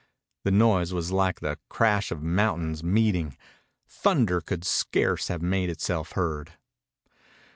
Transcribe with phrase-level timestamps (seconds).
[0.45, 3.37] The noise was like the crash of mountains meeting.
[3.87, 6.53] Thunder could scarce have made itself heard.